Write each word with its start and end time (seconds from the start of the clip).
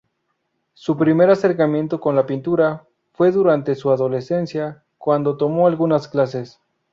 Su 0.73 0.97
primer 0.97 1.29
acercamiento 1.29 1.99
con 1.99 2.15
la 2.15 2.25
pintura 2.25 2.85
fue 3.13 3.31
durante 3.31 3.75
su 3.75 3.91
adolescencia, 3.91 4.81
cuando 4.97 5.37
tomó 5.37 5.67
algunas 5.67 6.07
clases. 6.07 6.59